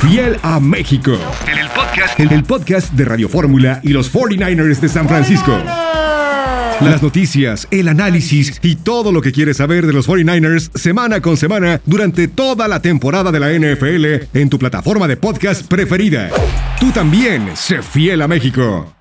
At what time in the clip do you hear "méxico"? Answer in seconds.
0.60-1.12, 18.28-18.99